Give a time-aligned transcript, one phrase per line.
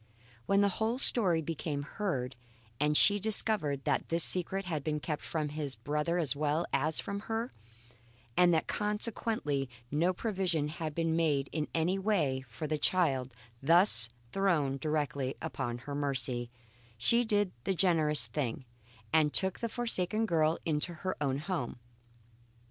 [0.47, 2.35] When the whole story became heard,
[2.79, 6.99] and she discovered that this secret had been kept from his brother as well as
[6.99, 7.51] from herself,
[8.35, 14.09] and that consequently no provision had been made in any way for the child thus
[14.31, 16.49] thrown directly upon her mercy,
[16.97, 18.65] she did the generous thing
[19.13, 21.77] and took the forsaken girl into her own home.